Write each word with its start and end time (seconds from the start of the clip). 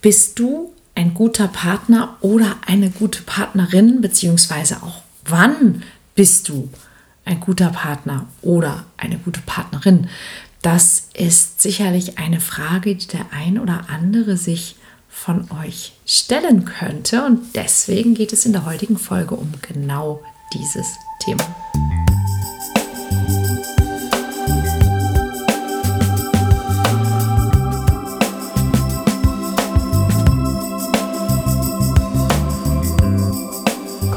Bist 0.00 0.38
du 0.38 0.72
ein 0.94 1.14
guter 1.14 1.48
Partner 1.48 2.16
oder 2.20 2.56
eine 2.66 2.90
gute 2.90 3.22
Partnerin, 3.22 4.00
beziehungsweise 4.00 4.82
auch 4.82 5.02
wann 5.24 5.82
bist 6.14 6.48
du 6.48 6.68
ein 7.24 7.40
guter 7.40 7.70
Partner 7.70 8.26
oder 8.42 8.84
eine 8.96 9.18
gute 9.18 9.40
Partnerin? 9.40 10.08
Das 10.62 11.08
ist 11.14 11.62
sicherlich 11.62 12.18
eine 12.18 12.40
Frage, 12.40 12.96
die 12.96 13.06
der 13.06 13.26
ein 13.32 13.58
oder 13.58 13.86
andere 13.88 14.36
sich 14.36 14.76
von 15.08 15.48
euch 15.62 15.92
stellen 16.06 16.64
könnte. 16.64 17.24
Und 17.24 17.54
deswegen 17.54 18.14
geht 18.14 18.32
es 18.32 18.46
in 18.46 18.52
der 18.52 18.64
heutigen 18.64 18.98
Folge 18.98 19.34
um 19.34 19.52
genau 19.62 20.20
dieses 20.52 20.94
Thema. 21.20 21.44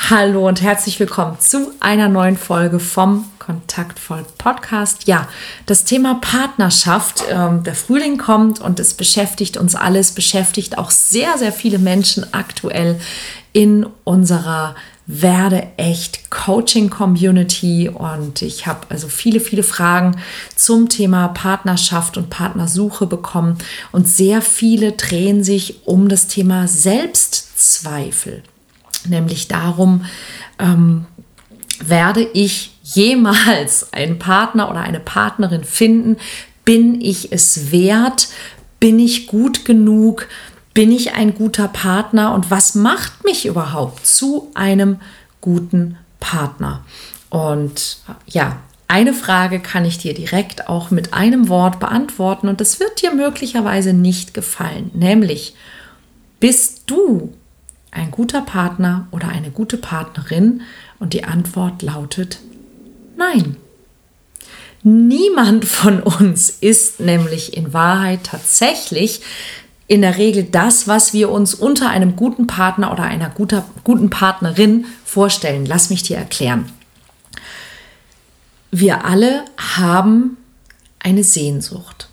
Hallo 0.00 0.48
und 0.48 0.62
herzlich 0.62 0.98
willkommen 1.00 1.38
zu 1.38 1.72
einer 1.80 2.08
neuen 2.08 2.38
Folge 2.38 2.80
vom 2.80 3.26
Kontaktvoll 3.38 4.24
Podcast. 4.38 5.06
Ja, 5.06 5.28
das 5.66 5.84
Thema 5.84 6.14
Partnerschaft, 6.14 7.24
ähm, 7.30 7.62
der 7.62 7.74
Frühling 7.74 8.16
kommt 8.16 8.58
und 8.58 8.80
es 8.80 8.94
beschäftigt 8.94 9.58
uns 9.58 9.74
alles, 9.74 10.12
beschäftigt 10.12 10.78
auch 10.78 10.90
sehr, 10.90 11.36
sehr 11.36 11.52
viele 11.52 11.78
Menschen 11.78 12.32
aktuell 12.32 12.98
in 13.52 13.86
unserer 14.04 14.76
werde 15.04 15.66
echt 15.76 16.30
Coaching 16.30 16.88
Community. 16.88 17.90
Und 17.90 18.40
ich 18.40 18.66
habe 18.66 18.86
also 18.88 19.08
viele, 19.08 19.40
viele 19.40 19.62
Fragen 19.62 20.16
zum 20.56 20.88
Thema 20.88 21.28
Partnerschaft 21.28 22.16
und 22.16 22.30
Partnersuche 22.30 23.06
bekommen. 23.06 23.58
Und 23.92 24.08
sehr 24.08 24.40
viele 24.40 24.92
drehen 24.92 25.44
sich 25.44 25.86
um 25.86 26.08
das 26.08 26.28
Thema 26.28 26.66
Selbstzweifel 26.66 28.42
nämlich 29.08 29.48
darum, 29.48 30.04
ähm, 30.58 31.06
werde 31.80 32.22
ich 32.22 32.78
jemals 32.82 33.92
einen 33.92 34.18
Partner 34.18 34.70
oder 34.70 34.80
eine 34.80 35.00
Partnerin 35.00 35.64
finden? 35.64 36.16
Bin 36.64 37.00
ich 37.00 37.32
es 37.32 37.70
wert? 37.72 38.28
Bin 38.80 38.98
ich 38.98 39.26
gut 39.26 39.64
genug? 39.64 40.28
Bin 40.74 40.92
ich 40.92 41.14
ein 41.14 41.34
guter 41.34 41.68
Partner? 41.68 42.34
Und 42.34 42.50
was 42.50 42.74
macht 42.74 43.24
mich 43.24 43.46
überhaupt 43.46 44.06
zu 44.06 44.50
einem 44.54 45.00
guten 45.40 45.96
Partner? 46.20 46.84
Und 47.30 47.98
ja, 48.26 48.58
eine 48.88 49.12
Frage 49.12 49.60
kann 49.60 49.84
ich 49.84 49.98
dir 49.98 50.14
direkt 50.14 50.68
auch 50.68 50.90
mit 50.90 51.12
einem 51.12 51.50
Wort 51.50 51.78
beantworten 51.78 52.48
und 52.48 52.60
das 52.60 52.80
wird 52.80 53.02
dir 53.02 53.12
möglicherweise 53.14 53.92
nicht 53.92 54.32
gefallen, 54.32 54.90
nämlich 54.94 55.54
bist 56.40 56.84
du 56.86 57.34
ein 57.98 58.10
guter 58.10 58.40
Partner 58.40 59.06
oder 59.10 59.28
eine 59.28 59.50
gute 59.50 59.76
Partnerin? 59.76 60.62
Und 60.98 61.12
die 61.12 61.24
Antwort 61.24 61.82
lautet 61.82 62.40
nein. 63.16 63.56
Niemand 64.82 65.64
von 65.64 66.00
uns 66.02 66.50
ist 66.50 67.00
nämlich 67.00 67.56
in 67.56 67.72
Wahrheit 67.72 68.20
tatsächlich 68.24 69.22
in 69.88 70.02
der 70.02 70.18
Regel 70.18 70.44
das, 70.44 70.86
was 70.86 71.12
wir 71.12 71.30
uns 71.30 71.54
unter 71.54 71.88
einem 71.88 72.14
guten 72.14 72.46
Partner 72.46 72.92
oder 72.92 73.02
einer 73.02 73.30
guter, 73.30 73.64
guten 73.84 74.10
Partnerin 74.10 74.84
vorstellen. 75.04 75.66
Lass 75.66 75.90
mich 75.90 76.02
dir 76.02 76.18
erklären. 76.18 76.70
Wir 78.70 79.04
alle 79.06 79.44
haben 79.56 80.36
eine 80.98 81.24
Sehnsucht. 81.24 82.07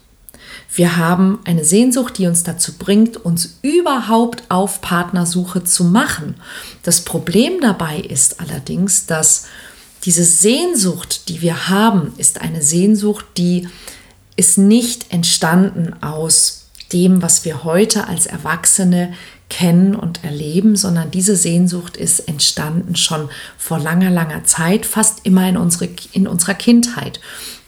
Wir 0.76 0.98
haben 0.98 1.40
eine 1.46 1.64
Sehnsucht, 1.64 2.18
die 2.18 2.28
uns 2.28 2.44
dazu 2.44 2.74
bringt, 2.78 3.16
uns 3.16 3.60
überhaupt 3.62 4.44
auf 4.50 4.82
Partnersuche 4.82 5.64
zu 5.64 5.86
machen. 5.86 6.36
Das 6.84 7.02
Problem 7.02 7.62
dabei 7.62 8.00
ist 8.00 8.42
allerdings, 8.42 9.06
dass 9.06 9.46
diese 10.04 10.26
Sehnsucht, 10.26 11.30
die 11.30 11.42
wir 11.42 11.70
haben, 11.70 12.14
ist 12.18 12.42
eine 12.42 12.62
Sehnsucht, 12.62 13.26
die 13.38 13.70
ist 14.36 14.58
nicht 14.58 15.14
entstanden 15.14 15.96
aus 16.04 16.66
dem, 16.92 17.22
was 17.22 17.46
wir 17.46 17.64
heute 17.64 18.10
als 18.10 18.26
Erwachsene 18.26 19.14
kennen 19.50 19.96
und 19.96 20.26
erleben, 20.26 20.76
sondern 20.76 21.10
diese 21.10 21.38
Sehnsucht 21.38 21.96
ist 21.96 22.28
entstanden 22.28 22.98
schon 22.98 23.30
vor 23.58 23.80
langer, 23.80 24.10
langer 24.10 24.44
Zeit, 24.44 24.86
fast 24.86 25.26
immer 25.26 25.48
in, 25.48 25.56
unsere, 25.56 25.90
in 26.12 26.28
unserer 26.28 26.56
Kindheit. 26.56 27.22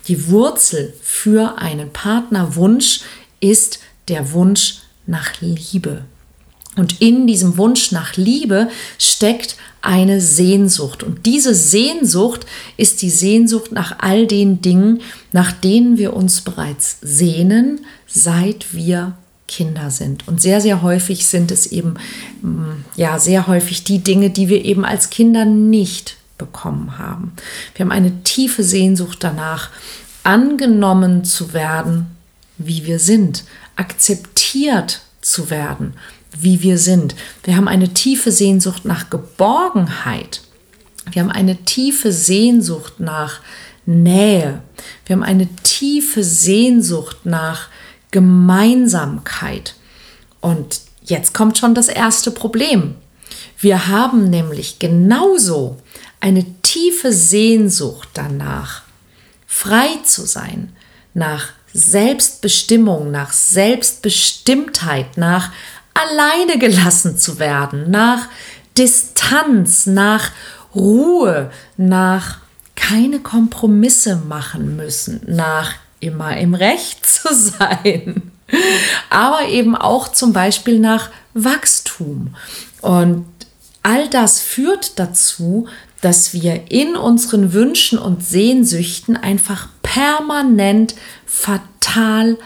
Die 0.07 0.29
Wurzel 0.29 0.93
für 1.01 1.57
einen 1.57 1.91
Partnerwunsch 1.91 3.01
ist 3.39 3.79
der 4.07 4.31
Wunsch 4.31 4.79
nach 5.05 5.41
Liebe. 5.41 6.05
Und 6.77 7.01
in 7.01 7.27
diesem 7.27 7.57
Wunsch 7.57 7.91
nach 7.91 8.15
Liebe 8.15 8.69
steckt 8.99 9.57
eine 9.81 10.21
Sehnsucht. 10.21 11.03
Und 11.03 11.25
diese 11.25 11.55
Sehnsucht 11.55 12.45
ist 12.77 13.01
die 13.01 13.09
Sehnsucht 13.09 13.71
nach 13.71 13.99
all 13.99 14.27
den 14.27 14.61
Dingen, 14.61 15.01
nach 15.31 15.51
denen 15.51 15.97
wir 15.97 16.13
uns 16.13 16.41
bereits 16.41 16.97
sehnen, 17.01 17.81
seit 18.05 18.73
wir 18.73 19.17
Kinder 19.47 19.89
sind. 19.91 20.27
Und 20.27 20.41
sehr, 20.41 20.61
sehr 20.61 20.81
häufig 20.81 21.25
sind 21.25 21.51
es 21.51 21.67
eben, 21.67 21.95
mm, 22.41 22.85
ja, 22.95 23.17
sehr 23.17 23.47
häufig 23.47 23.83
die 23.83 23.99
Dinge, 23.99 24.29
die 24.29 24.49
wir 24.49 24.63
eben 24.63 24.85
als 24.85 25.09
Kinder 25.09 25.45
nicht 25.45 26.17
bekommen 26.37 26.97
haben. 26.97 27.33
Wir 27.75 27.85
haben 27.85 27.91
eine 27.91 28.23
tiefe 28.23 28.63
Sehnsucht 28.63 29.19
danach, 29.21 29.69
angenommen 30.23 31.23
zu 31.23 31.53
werden, 31.53 32.17
wie 32.57 32.85
wir 32.85 32.99
sind, 32.99 33.45
akzeptiert 33.75 35.01
zu 35.21 35.49
werden, 35.49 35.93
wie 36.37 36.61
wir 36.61 36.77
sind. 36.77 37.15
Wir 37.43 37.55
haben 37.55 37.67
eine 37.67 37.93
tiefe 37.93 38.31
Sehnsucht 38.31 38.85
nach 38.85 39.09
Geborgenheit. 39.09 40.41
Wir 41.11 41.21
haben 41.21 41.31
eine 41.31 41.55
tiefe 41.63 42.11
Sehnsucht 42.11 42.99
nach 42.99 43.39
Nähe. 43.85 44.61
Wir 45.05 45.15
haben 45.15 45.23
eine 45.23 45.47
tiefe 45.63 46.23
Sehnsucht 46.23 47.25
nach 47.25 47.69
Gemeinsamkeit. 48.11 49.75
Und 50.41 50.81
jetzt 51.03 51.33
kommt 51.33 51.57
schon 51.57 51.73
das 51.73 51.87
erste 51.87 52.31
Problem. 52.31 52.95
Wir 53.59 53.87
haben 53.87 54.29
nämlich 54.29 54.79
genauso 54.79 55.77
eine 56.19 56.45
tiefe 56.61 57.11
Sehnsucht 57.11 58.09
danach, 58.13 58.83
frei 59.47 59.87
zu 60.03 60.25
sein, 60.25 60.75
nach 61.13 61.49
Selbstbestimmung, 61.73 63.11
nach 63.11 63.33
Selbstbestimmtheit, 63.33 65.17
nach 65.17 65.51
alleine 65.93 66.59
gelassen 66.59 67.17
zu 67.17 67.39
werden, 67.39 67.89
nach 67.89 68.27
Distanz, 68.77 69.87
nach 69.87 70.31
Ruhe, 70.75 71.51
nach 71.77 72.37
keine 72.75 73.19
Kompromisse 73.19 74.17
machen 74.17 74.75
müssen, 74.75 75.21
nach 75.25 75.73
immer 75.99 76.37
im 76.37 76.53
Recht 76.53 77.05
zu 77.07 77.33
sein, 77.33 78.31
aber 79.09 79.47
eben 79.47 79.75
auch 79.75 80.09
zum 80.09 80.31
Beispiel 80.33 80.79
nach 80.79 81.09
Wachstum. 81.33 82.35
Und 82.81 83.25
all 83.87 84.09
das 84.09 84.41
führt 84.41 84.99
dazu, 84.99 85.67
dass 86.01 86.33
wir 86.33 86.69
in 86.69 86.97
unseren 86.97 87.53
Wünschen 87.53 87.97
und 87.97 88.21
Sehnsüchten 88.21 89.15
einfach 89.15 89.69
permanent 89.81 90.93
fatal 91.25 92.37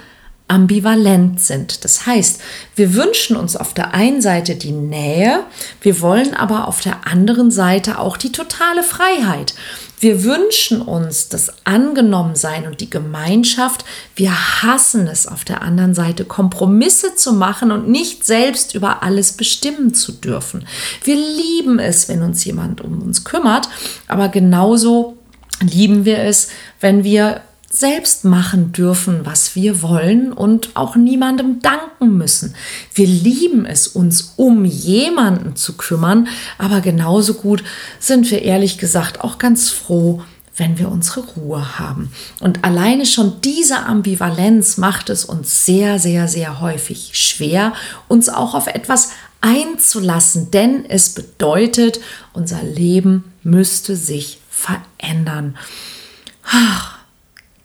ambivalent 0.48 1.42
sind. 1.42 1.84
Das 1.84 2.06
heißt, 2.06 2.42
wir 2.76 2.94
wünschen 2.94 3.36
uns 3.36 3.56
auf 3.56 3.74
der 3.74 3.96
einen 3.96 4.22
Seite 4.22 4.56
die 4.56 4.72
Nähe, 4.72 5.44
wir 5.82 6.00
wollen 6.02 6.36
aber 6.36 6.68
auf 6.68 6.82
der 6.82 7.08
anderen 7.08 7.50
Seite 7.50 7.98
auch 7.98 8.18
die 8.18 8.32
totale 8.32 8.84
Freiheit. 8.84 9.56
Wir 10.02 10.24
wünschen 10.24 10.82
uns 10.82 11.30
das 11.30 11.54
Angenommensein 11.64 12.66
und 12.66 12.82
die 12.82 12.90
Gemeinschaft. 12.90 13.86
Wir 14.16 14.32
hassen 14.64 15.06
es 15.08 15.28
auf 15.28 15.46
der 15.46 15.62
anderen 15.62 15.94
Seite, 15.94 16.26
Kompromisse 16.26 17.14
zu 17.14 17.34
machen 17.34 17.72
und 17.72 17.88
nicht 17.88 18.26
selbst 18.26 18.74
über 18.74 19.04
alles 19.04 19.34
bestimmen 19.34 19.94
zu 19.94 20.12
dürfen. 20.12 20.68
Wir 21.04 21.16
lieben 21.16 21.78
es, 21.78 22.10
wenn 22.10 22.24
uns 22.24 22.44
jemand 22.44 22.82
um 22.82 23.00
uns 23.00 23.24
kümmert, 23.24 23.70
aber 24.08 24.30
genauso 24.30 25.20
lieben 25.62 26.04
wir 26.04 26.18
es, 26.18 26.50
wenn 26.80 27.04
wir 27.04 27.42
selbst 27.72 28.26
machen 28.26 28.74
dürfen, 28.74 29.22
was 29.26 29.56
wir 29.56 29.82
wollen 29.82 30.34
und 30.34 30.72
auch 30.76 30.96
niemandem 30.96 31.62
danken 31.62 32.18
müssen. 32.18 32.54
Wir 32.94 33.08
lieben 33.08 33.66
es, 33.66 33.88
uns 33.88 34.34
um 34.36 34.66
jemanden 34.66 35.56
zu 35.56 35.78
kümmern, 35.78 36.28
aber 36.58 36.82
genauso 36.82 37.34
gut 37.36 37.64
sind 38.00 38.30
wir 38.30 38.42
ehrlich 38.42 38.78
gesagt 38.78 39.22
auch 39.22 39.38
ganz 39.38 39.70
froh, 39.70 40.22
wenn 40.58 40.78
wir 40.78 40.90
unsere 40.90 41.22
Ruhe 41.22 41.80
haben. 41.80 42.12
Und 42.42 42.66
alleine 42.66 43.06
schon 43.06 43.40
diese 43.42 43.80
Ambivalenz 43.80 44.78
macht 44.78 45.10
es 45.10 45.24
uns 45.24 45.66
sehr, 45.66 45.98
sehr, 45.98 46.28
sehr 46.28 46.60
häufig 46.60 47.12
schwer, 47.14 47.74
uns 48.10 48.28
auch 48.28 48.54
auf 48.54 48.68
etwas 48.68 49.12
einzulassen, 49.40 50.52
denn 50.52 50.86
es 50.88 51.14
bedeutet, 51.14 52.00
unser 52.34 52.62
Leben 52.62 53.32
müsste 53.44 53.96
sich 53.96 54.40
verändern. 54.50 55.58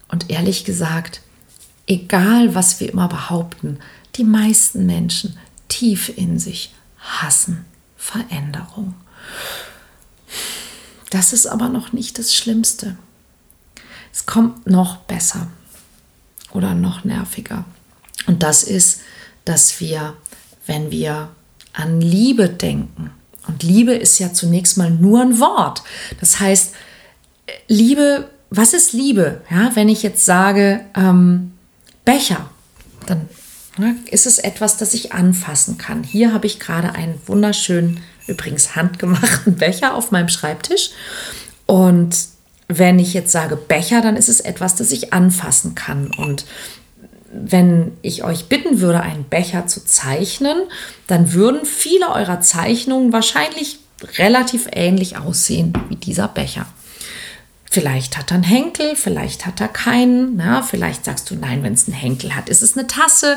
Und 0.09 0.31
ehrlich 0.31 0.65
gesagt, 0.65 1.21
egal 1.87 2.55
was 2.55 2.81
wir 2.81 2.93
immer 2.93 3.09
behaupten, 3.09 3.79
die 4.17 4.25
meisten 4.25 4.87
Menschen 4.87 5.39
tief 5.69 6.17
in 6.17 6.39
sich 6.39 6.75
hassen 6.99 7.65
Veränderung. 7.97 8.95
Das 11.11 11.33
ist 11.33 11.47
aber 11.47 11.69
noch 11.69 11.93
nicht 11.93 12.19
das 12.19 12.35
Schlimmste. 12.35 12.97
Es 14.13 14.27
kommt 14.27 14.67
noch 14.67 14.99
besser 14.99 15.49
oder 16.53 16.75
noch 16.75 17.05
nerviger. 17.05 17.65
Und 18.27 18.43
das 18.43 18.63
ist, 18.63 19.01
dass 19.45 19.81
wir, 19.81 20.17
wenn 20.67 20.91
wir 20.91 21.29
an 21.73 22.01
Liebe 22.01 22.49
denken, 22.49 23.11
und 23.47 23.63
Liebe 23.63 23.95
ist 23.95 24.19
ja 24.19 24.33
zunächst 24.33 24.77
mal 24.77 24.91
nur 24.91 25.21
ein 25.21 25.39
Wort. 25.39 25.83
Das 26.19 26.41
heißt, 26.41 26.75
Liebe, 27.69 28.29
was 28.57 28.73
ist 28.73 28.93
Liebe? 28.93 29.43
Ja, 29.51 29.71
wenn 29.75 29.89
ich 29.89 30.03
jetzt 30.03 30.25
sage 30.25 30.81
ähm, 30.97 31.53
Becher, 32.05 32.49
dann 33.07 33.29
ne, 33.77 33.97
ist 34.11 34.27
es 34.27 34.39
etwas, 34.39 34.77
das 34.77 34.95
ich 34.95 35.13
anfassen 35.13 35.79
kann. 35.79 36.03
Hier 36.03 36.33
habe 36.33 36.47
ich 36.47 36.61
gerade 36.61 36.95
einen 36.95 37.21
wunderschönen 37.27 38.01
übrigens 38.27 38.75
handgemachten 38.75 39.55
Becher 39.59 39.95
auf 39.95 40.11
meinem 40.11 40.29
Schreibtisch. 40.29 40.91
Und 41.67 42.17
wenn 42.69 42.99
ich 42.99 43.15
jetzt 43.15 43.33
sage 43.33 43.57
Becher, 43.57 44.01
dann 44.01 44.17
ist 44.17 44.29
es 44.29 44.41
etwas, 44.41 44.75
das 44.75 44.91
ich 44.93 45.13
anfassen 45.13 45.75
kann. 45.75 46.11
Und 46.17 46.45
wenn 47.33 47.93
ich 48.03 48.25
euch 48.25 48.47
bitten 48.49 48.81
würde, 48.81 49.01
einen 49.01 49.25
Becher 49.25 49.67
zu 49.67 49.85
zeichnen, 49.85 50.57
dann 51.07 51.33
würden 51.33 51.65
viele 51.65 52.09
eurer 52.11 52.41
Zeichnungen 52.41 53.13
wahrscheinlich 53.13 53.79
relativ 54.19 54.69
ähnlich 54.73 55.17
aussehen 55.17 55.73
wie 55.89 55.97
dieser 55.97 56.29
Becher. 56.29 56.67
Vielleicht 57.71 58.17
hat 58.17 58.31
er 58.31 58.37
einen 58.37 58.45
Henkel, 58.45 58.97
vielleicht 58.97 59.45
hat 59.45 59.61
er 59.61 59.69
keinen. 59.69 60.39
Ja, 60.39 60.63
vielleicht 60.63 61.05
sagst 61.05 61.31
du, 61.31 61.35
nein, 61.35 61.63
wenn 61.63 61.75
es 61.75 61.87
einen 61.87 61.97
Henkel 61.97 62.35
hat, 62.35 62.49
ist 62.49 62.63
es 62.63 62.77
eine 62.77 62.87
Tasse. 62.87 63.37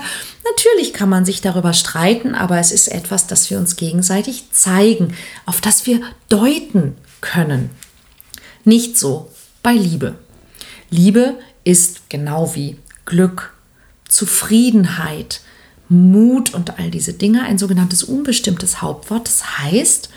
Natürlich 0.50 0.94
kann 0.94 1.10
man 1.10 1.26
sich 1.26 1.42
darüber 1.42 1.74
streiten, 1.74 2.36
aber 2.36 2.58
es 2.60 2.72
ist 2.72 2.88
etwas, 2.88 3.28
das 3.28 3.50
wir 3.50 3.58
uns 3.58 3.76
gegenseitig 3.76 4.52
zeigen, 4.52 5.16
auf 5.46 5.62
das 5.62 5.86
wir 5.86 6.02
deuten 6.30 6.96
können. 7.22 7.72
Nicht 8.64 8.98
so 8.98 9.32
bei 9.64 9.74
Liebe. 9.74 10.16
Liebe 10.90 11.36
ist 11.64 12.10
genau 12.10 12.56
wie 12.56 12.78
Glück, 13.06 13.54
Zufriedenheit, 14.08 15.42
Mut 15.90 16.54
und 16.54 16.78
all 16.78 16.92
diese 16.92 17.14
Dinge 17.14 17.44
ein 17.44 17.58
sogenanntes 17.58 18.04
unbestimmtes 18.04 18.82
Hauptwort. 18.82 19.28
Das 19.28 19.58
heißt, 19.58 20.10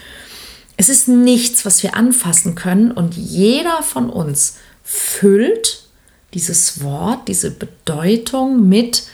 es 0.83 0.89
ist 0.89 1.07
nichts, 1.07 1.65
was 1.65 1.85
wir 1.85 1.95
anfassen 1.95 2.57
können 2.57 2.91
und 2.91 3.15
jeder 3.15 3.85
von 3.85 4.11
uns 4.11 4.57
füllt 4.83 5.85
dieses 6.35 6.83
Wort, 6.83 7.29
diese 7.29 7.53
Bedeutung 7.53 8.69
mit 8.69 9.05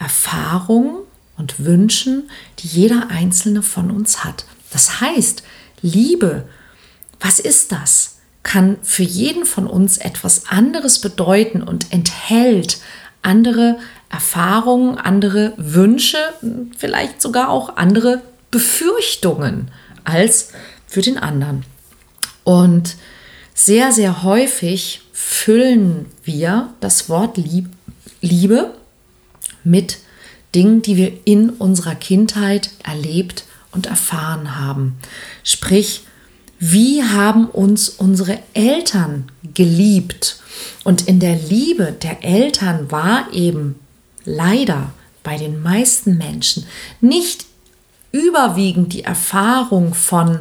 Erfahrungen 0.00 0.96
und 1.38 1.64
Wünschen, 1.64 2.28
die 2.58 2.66
jeder 2.66 3.06
einzelne 3.10 3.62
von 3.62 3.92
uns 3.92 4.24
hat. 4.24 4.46
Das 4.72 5.00
heißt, 5.00 5.44
Liebe, 5.80 6.48
was 7.20 7.38
ist 7.38 7.70
das? 7.70 8.16
Kann 8.42 8.78
für 8.82 9.04
jeden 9.04 9.44
von 9.44 9.68
uns 9.68 9.98
etwas 9.98 10.48
anderes 10.48 10.98
bedeuten 10.98 11.62
und 11.62 11.92
enthält 11.92 12.80
andere 13.22 13.78
Erfahrungen, 14.10 14.98
andere 14.98 15.52
Wünsche, 15.56 16.18
vielleicht 16.76 17.22
sogar 17.22 17.48
auch 17.48 17.76
andere 17.76 18.22
Befürchtungen 18.50 19.70
als 20.02 20.48
für 20.92 21.00
den 21.00 21.16
anderen. 21.16 21.64
Und 22.44 22.96
sehr, 23.54 23.92
sehr 23.92 24.24
häufig 24.24 25.00
füllen 25.14 26.04
wir 26.22 26.74
das 26.80 27.08
Wort 27.08 27.38
Liebe 28.20 28.74
mit 29.64 30.00
Dingen, 30.54 30.82
die 30.82 30.98
wir 30.98 31.12
in 31.24 31.48
unserer 31.48 31.94
Kindheit 31.94 32.72
erlebt 32.84 33.44
und 33.70 33.86
erfahren 33.86 34.60
haben. 34.60 34.98
Sprich, 35.44 36.02
wie 36.58 37.02
haben 37.02 37.46
uns 37.46 37.88
unsere 37.88 38.38
Eltern 38.52 39.32
geliebt? 39.54 40.42
Und 40.84 41.08
in 41.08 41.20
der 41.20 41.36
Liebe 41.36 41.96
der 42.02 42.22
Eltern 42.22 42.90
war 42.90 43.32
eben 43.32 43.76
leider 44.26 44.92
bei 45.22 45.38
den 45.38 45.62
meisten 45.62 46.18
Menschen 46.18 46.66
nicht 47.00 47.46
überwiegend 48.12 48.92
die 48.92 49.04
Erfahrung 49.04 49.94
von 49.94 50.40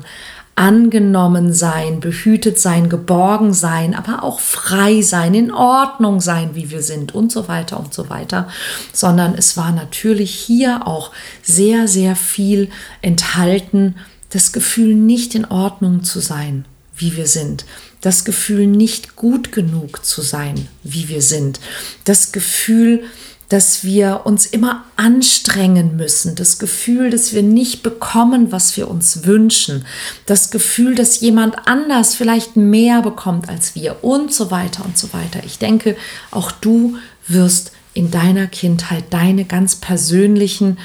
angenommen 0.56 1.54
sein, 1.54 2.00
behütet 2.00 2.60
sein, 2.60 2.90
geborgen 2.90 3.54
sein, 3.54 3.96
aber 3.96 4.24
auch 4.24 4.40
frei 4.40 5.02
sein, 5.02 5.34
in 5.34 5.52
Ordnung 5.52 6.20
sein, 6.20 6.52
wie 6.54 6.70
wir 6.70 6.82
sind 6.82 7.16
und 7.16 7.32
so 7.32 7.48
weiter 7.48 7.80
und 7.80 7.94
so 7.94 8.10
weiter, 8.10 8.48
sondern 8.94 9.34
es 9.36 9.58
war 9.58 9.72
natürlich 9.72 10.32
hier 10.34 10.88
auch 10.88 11.12
sehr, 11.42 11.88
sehr 11.88 12.16
viel 12.16 12.70
enthalten, 13.02 13.96
das 14.30 14.52
Gefühl 14.52 14.96
nicht 14.96 15.36
in 15.36 15.46
Ordnung 15.46 16.04
zu 16.04 16.20
sein, 16.20 16.66
wie 16.96 17.16
wir 17.16 17.28
sind, 17.28 17.66
das 18.02 18.26
Gefühl 18.26 18.68
nicht 18.68 19.16
gut 19.16 19.52
genug 19.52 20.06
zu 20.06 20.22
sein, 20.22 20.68
wie 20.84 21.10
wir 21.10 21.22
sind, 21.22 21.60
das 22.06 22.32
Gefühl, 22.32 23.04
dass 23.52 23.84
wir 23.84 24.22
uns 24.24 24.46
immer 24.46 24.86
anstrengen 24.96 25.98
müssen, 25.98 26.36
das 26.36 26.58
Gefühl, 26.58 27.10
dass 27.10 27.34
wir 27.34 27.44
nicht 27.44 27.84
bekommen, 27.84 28.54
was 28.54 28.78
wir 28.78 28.90
uns 28.90 29.26
wünschen, 29.26 29.86
das 30.26 30.52
Gefühl, 30.52 30.96
dass 30.96 31.20
jemand 31.20 31.68
anders 31.68 32.16
vielleicht 32.16 32.56
mehr 32.56 33.02
bekommt 33.02 33.50
als 33.50 33.76
wir 33.76 34.06
und 34.06 34.34
so 34.34 34.52
weiter 34.52 34.86
und 34.86 34.98
so 34.98 35.12
weiter. 35.12 35.42
Ich 35.46 35.60
denke, 35.60 35.98
auch 36.32 36.50
du 36.50 36.96
wirst 37.28 37.74
in 37.94 38.10
deiner 38.10 38.48
Kindheit 38.48 39.04
deine 39.10 39.44
ganz 39.44 39.76
persönlichen 39.76 40.78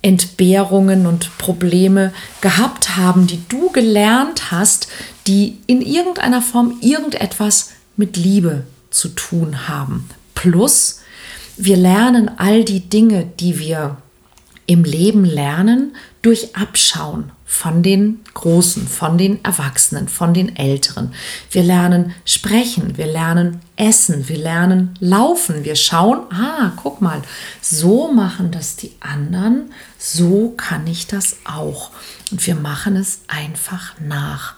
Entbehrungen 0.00 1.06
und 1.06 1.36
Probleme 1.38 2.12
gehabt 2.40 2.96
haben, 2.96 3.26
die 3.26 3.42
du 3.48 3.72
gelernt 3.72 4.52
hast, 4.52 4.86
die 5.26 5.58
in 5.66 5.82
irgendeiner 5.82 6.40
Form 6.40 6.78
irgendetwas 6.82 7.70
mit 7.96 8.16
Liebe 8.16 8.62
zu 8.90 9.08
tun 9.08 9.66
haben. 9.66 10.08
Plus, 10.36 11.00
wir 11.56 11.76
lernen 11.76 12.30
all 12.36 12.64
die 12.64 12.80
Dinge, 12.80 13.26
die 13.40 13.58
wir 13.58 13.96
im 14.66 14.84
Leben 14.84 15.24
lernen, 15.24 15.94
durch 16.22 16.56
Abschauen 16.56 17.30
von 17.48 17.84
den 17.84 18.20
Großen, 18.34 18.88
von 18.88 19.16
den 19.16 19.42
Erwachsenen, 19.44 20.08
von 20.08 20.34
den 20.34 20.56
Älteren. 20.56 21.14
Wir 21.52 21.62
lernen 21.62 22.12
sprechen, 22.24 22.96
wir 22.98 23.06
lernen 23.06 23.60
essen, 23.76 24.28
wir 24.28 24.36
lernen 24.36 24.96
laufen. 24.98 25.64
Wir 25.64 25.76
schauen, 25.76 26.22
ah, 26.32 26.72
guck 26.82 27.00
mal, 27.00 27.22
so 27.62 28.12
machen 28.12 28.50
das 28.50 28.74
die 28.74 28.92
anderen, 28.98 29.70
so 29.96 30.54
kann 30.56 30.88
ich 30.88 31.06
das 31.06 31.36
auch. 31.44 31.90
Und 32.32 32.44
wir 32.44 32.56
machen 32.56 32.96
es 32.96 33.20
einfach 33.28 33.94
nach. 34.00 34.54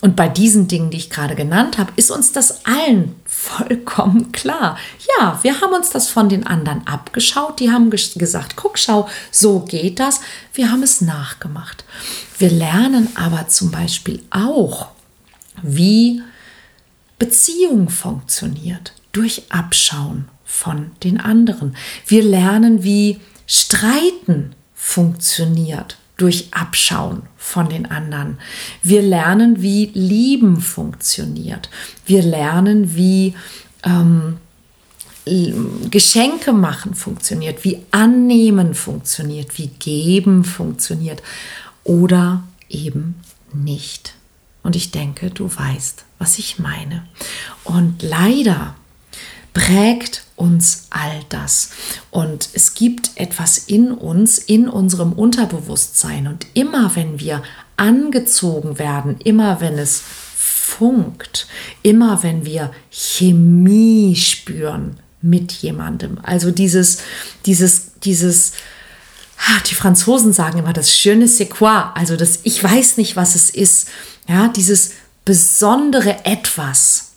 Und 0.00 0.16
bei 0.16 0.28
diesen 0.28 0.66
Dingen, 0.66 0.88
die 0.88 0.96
ich 0.96 1.10
gerade 1.10 1.34
genannt 1.34 1.76
habe, 1.76 1.92
ist 1.96 2.10
uns 2.10 2.32
das 2.32 2.64
allen 2.64 3.14
vollkommen 3.40 4.32
klar. 4.32 4.76
Ja, 5.18 5.38
wir 5.42 5.60
haben 5.60 5.72
uns 5.72 5.88
das 5.88 6.10
von 6.10 6.28
den 6.28 6.46
anderen 6.46 6.86
abgeschaut. 6.86 7.58
Die 7.58 7.70
haben 7.70 7.88
gesagt, 7.90 8.54
guck, 8.56 8.78
schau, 8.78 9.08
so 9.30 9.60
geht 9.60 9.98
das. 9.98 10.20
Wir 10.52 10.70
haben 10.70 10.82
es 10.82 11.00
nachgemacht. 11.00 11.84
Wir 12.38 12.50
lernen 12.50 13.08
aber 13.14 13.48
zum 13.48 13.70
Beispiel 13.70 14.22
auch, 14.30 14.88
wie 15.62 16.22
Beziehung 17.18 17.88
funktioniert 17.88 18.92
durch 19.12 19.44
Abschauen 19.48 20.28
von 20.44 20.90
den 21.02 21.18
anderen. 21.18 21.76
Wir 22.06 22.22
lernen, 22.22 22.84
wie 22.84 23.20
Streiten 23.46 24.54
funktioniert 24.74 25.96
durch 26.20 26.48
Abschauen 26.50 27.22
von 27.36 27.68
den 27.68 27.86
anderen. 27.86 28.38
Wir 28.82 29.02
lernen, 29.02 29.62
wie 29.62 29.86
Lieben 29.94 30.60
funktioniert. 30.60 31.70
Wir 32.04 32.22
lernen, 32.22 32.94
wie 32.94 33.34
ähm, 33.84 34.36
Geschenke 35.90 36.52
machen 36.52 36.94
funktioniert, 36.94 37.64
wie 37.64 37.78
Annehmen 37.90 38.74
funktioniert, 38.74 39.58
wie 39.58 39.68
Geben 39.68 40.44
funktioniert 40.44 41.22
oder 41.84 42.42
eben 42.68 43.16
nicht. 43.52 44.14
Und 44.62 44.76
ich 44.76 44.90
denke, 44.90 45.30
du 45.30 45.50
weißt, 45.54 46.04
was 46.18 46.38
ich 46.38 46.58
meine. 46.58 47.06
Und 47.64 48.02
leider 48.02 48.74
prägt 49.54 50.24
uns 50.40 50.86
all 50.88 51.20
das. 51.28 51.70
Und 52.10 52.48
es 52.54 52.74
gibt 52.74 53.10
etwas 53.16 53.58
in 53.58 53.92
uns, 53.92 54.38
in 54.38 54.68
unserem 54.68 55.12
Unterbewusstsein. 55.12 56.26
Und 56.26 56.46
immer 56.54 56.96
wenn 56.96 57.20
wir 57.20 57.42
angezogen 57.76 58.78
werden, 58.78 59.18
immer 59.22 59.60
wenn 59.60 59.78
es 59.78 60.02
funkt, 60.36 61.46
immer 61.82 62.22
wenn 62.22 62.44
wir 62.46 62.72
Chemie 62.90 64.16
spüren 64.16 64.98
mit 65.20 65.52
jemandem, 65.52 66.18
also 66.22 66.50
dieses, 66.50 66.98
dieses, 67.44 67.92
dieses, 68.02 68.52
ah, 69.46 69.60
die 69.68 69.74
Franzosen 69.74 70.32
sagen 70.32 70.58
immer 70.58 70.72
das 70.72 70.98
schöne 70.98 71.26
c'est 71.26 71.50
also 71.94 72.16
das 72.16 72.40
ich 72.44 72.62
weiß 72.64 72.96
nicht, 72.96 73.16
was 73.16 73.34
es 73.34 73.50
ist, 73.50 73.88
ja, 74.26 74.48
dieses 74.48 74.92
besondere 75.26 76.24
etwas, 76.24 77.10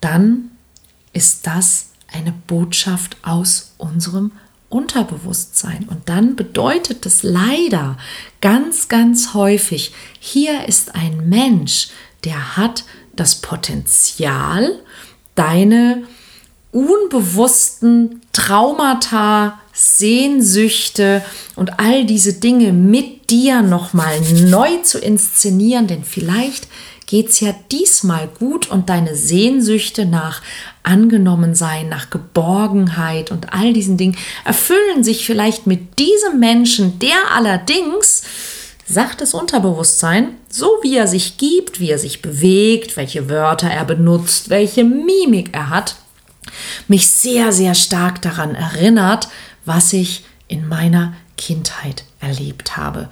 dann 0.00 0.50
ist 1.12 1.46
das 1.46 1.86
eine 2.16 2.32
Botschaft 2.46 3.18
aus 3.22 3.74
unserem 3.76 4.32
Unterbewusstsein. 4.68 5.86
Und 5.88 6.08
dann 6.08 6.34
bedeutet 6.34 7.04
es 7.06 7.22
leider 7.22 7.98
ganz, 8.40 8.88
ganz 8.88 9.34
häufig, 9.34 9.92
hier 10.18 10.66
ist 10.66 10.94
ein 10.94 11.28
Mensch, 11.28 11.88
der 12.24 12.56
hat 12.56 12.84
das 13.14 13.36
Potenzial, 13.36 14.80
deine 15.34 16.04
unbewussten 16.72 18.22
Traumata, 18.32 19.60
Sehnsüchte 19.76 21.22
und 21.54 21.78
all 21.78 22.06
diese 22.06 22.32
Dinge 22.32 22.72
mit 22.72 23.30
dir 23.30 23.60
nochmal 23.60 24.20
neu 24.20 24.76
zu 24.82 24.98
inszenieren, 24.98 25.86
denn 25.86 26.02
vielleicht 26.02 26.66
geht 27.06 27.28
es 27.28 27.40
ja 27.40 27.54
diesmal 27.70 28.28
gut 28.38 28.68
und 28.68 28.88
deine 28.88 29.14
Sehnsüchte 29.14 30.06
nach 30.06 30.42
Angenommensein, 30.82 31.88
nach 31.88 32.10
Geborgenheit 32.10 33.30
und 33.30 33.52
all 33.52 33.72
diesen 33.72 33.96
Dingen 33.96 34.16
erfüllen 34.44 35.04
sich 35.04 35.26
vielleicht 35.26 35.66
mit 35.66 35.98
diesem 35.98 36.40
Menschen, 36.40 36.98
der 36.98 37.32
allerdings, 37.34 38.22
sagt 38.88 39.20
das 39.20 39.34
Unterbewusstsein, 39.34 40.36
so 40.48 40.66
wie 40.82 40.96
er 40.96 41.08
sich 41.08 41.38
gibt, 41.38 41.80
wie 41.80 41.90
er 41.90 41.98
sich 41.98 42.22
bewegt, 42.22 42.96
welche 42.96 43.28
Wörter 43.28 43.68
er 43.68 43.84
benutzt, 43.84 44.48
welche 44.48 44.84
Mimik 44.84 45.50
er 45.52 45.70
hat, 45.70 45.96
mich 46.88 47.08
sehr, 47.08 47.52
sehr 47.52 47.74
stark 47.74 48.22
daran 48.22 48.54
erinnert, 48.54 49.28
was 49.66 49.92
ich 49.92 50.24
in 50.48 50.66
meiner 50.66 51.14
Kindheit 51.36 52.04
erlebt 52.20 52.76
habe. 52.76 53.10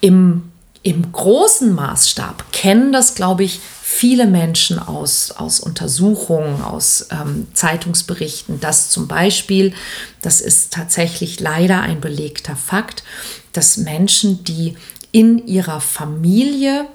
Im 0.00 0.52
im 0.84 1.12
großen 1.12 1.72
Maßstab 1.72 2.50
kennen 2.50 2.92
das, 2.92 3.14
glaube 3.14 3.44
ich, 3.44 3.60
viele 3.82 4.26
Menschen 4.26 4.80
aus, 4.80 5.30
aus 5.30 5.60
Untersuchungen, 5.60 6.60
aus 6.60 7.06
ähm, 7.10 7.46
Zeitungsberichten, 7.54 8.58
dass 8.58 8.90
zum 8.90 9.06
Beispiel, 9.06 9.74
das 10.22 10.40
ist 10.40 10.72
tatsächlich 10.72 11.38
leider 11.38 11.82
ein 11.82 12.00
belegter 12.00 12.56
Fakt, 12.56 13.04
dass 13.52 13.76
Menschen, 13.76 14.42
die 14.42 14.76
in 15.12 15.46
ihrer 15.46 15.80
Familie 15.80 16.86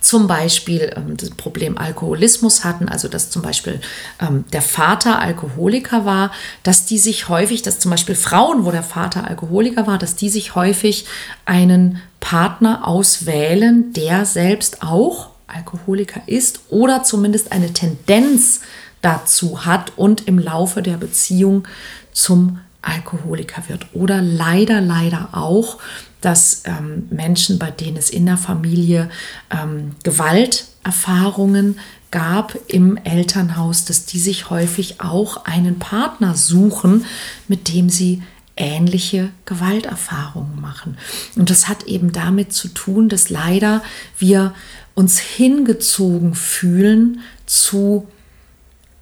zum 0.00 0.26
Beispiel 0.26 0.92
ähm, 0.96 1.16
das 1.16 1.30
Problem 1.30 1.78
Alkoholismus 1.78 2.64
hatten, 2.64 2.88
also 2.88 3.08
dass 3.08 3.30
zum 3.30 3.42
Beispiel 3.42 3.80
ähm, 4.20 4.44
der 4.52 4.62
Vater 4.62 5.20
Alkoholiker 5.20 6.04
war, 6.04 6.30
dass 6.62 6.84
die 6.84 6.98
sich 6.98 7.28
häufig, 7.28 7.62
dass 7.62 7.78
zum 7.78 7.90
Beispiel 7.90 8.14
Frauen, 8.14 8.64
wo 8.64 8.70
der 8.70 8.82
Vater 8.82 9.26
Alkoholiker 9.26 9.86
war, 9.86 9.98
dass 9.98 10.16
die 10.16 10.28
sich 10.28 10.54
häufig 10.54 11.06
einen 11.44 12.00
Partner 12.20 12.86
auswählen, 12.86 13.92
der 13.92 14.24
selbst 14.24 14.82
auch 14.82 15.30
Alkoholiker 15.46 16.20
ist 16.26 16.60
oder 16.68 17.02
zumindest 17.02 17.52
eine 17.52 17.72
Tendenz 17.72 18.60
dazu 19.00 19.64
hat 19.64 19.92
und 19.96 20.26
im 20.26 20.38
Laufe 20.38 20.82
der 20.82 20.96
Beziehung 20.96 21.66
zum 22.12 22.58
Alkoholiker 22.82 23.62
wird. 23.68 23.86
Oder 23.94 24.20
leider, 24.22 24.80
leider 24.80 25.30
auch 25.32 25.78
dass 26.20 26.62
ähm, 26.64 27.06
Menschen, 27.10 27.58
bei 27.58 27.70
denen 27.70 27.96
es 27.96 28.10
in 28.10 28.26
der 28.26 28.36
Familie 28.36 29.10
ähm, 29.50 29.96
Gewalterfahrungen 30.02 31.78
gab 32.10 32.56
im 32.66 32.96
Elternhaus, 32.96 33.84
dass 33.84 34.06
die 34.06 34.18
sich 34.18 34.50
häufig 34.50 35.00
auch 35.00 35.44
einen 35.44 35.78
Partner 35.78 36.34
suchen, 36.34 37.04
mit 37.46 37.72
dem 37.72 37.90
sie 37.90 38.22
ähnliche 38.56 39.30
Gewalterfahrungen 39.44 40.60
machen. 40.60 40.98
Und 41.36 41.50
das 41.50 41.68
hat 41.68 41.84
eben 41.84 42.12
damit 42.12 42.52
zu 42.52 42.68
tun, 42.68 43.08
dass 43.08 43.30
leider 43.30 43.82
wir 44.18 44.54
uns 44.94 45.18
hingezogen 45.18 46.34
fühlen 46.34 47.20
zu 47.46 48.08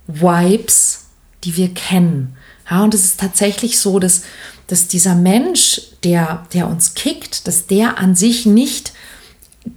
Vibes, 0.07 1.07
die 1.45 1.57
wir 1.57 1.73
kennen. 1.73 2.37
Ja, 2.71 2.83
und 2.83 2.95
es 2.95 3.05
ist 3.05 3.21
tatsächlich 3.21 3.79
so, 3.79 3.99
dass 3.99 4.23
dass 4.67 4.89
dieser 4.89 5.15
Mensch, 5.15 5.81
der, 6.03 6.47
der 6.53 6.69
uns 6.69 6.95
kickt, 6.95 7.47
dass 7.47 7.67
der 7.67 7.99
an 7.99 8.15
sich 8.15 8.47
nicht 8.47 8.93